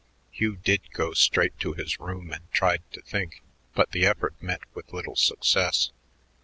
Hugh 0.31 0.55
did 0.55 0.89
go 0.93 1.13
straight 1.13 1.59
to 1.59 1.73
his 1.73 1.99
room 1.99 2.31
and 2.33 2.51
tried 2.51 2.81
to 2.93 3.03
think, 3.03 3.43
but 3.75 3.91
the 3.91 4.07
effort 4.07 4.33
met 4.41 4.61
with 4.73 4.91
little 4.93 5.15
success. 5.15 5.91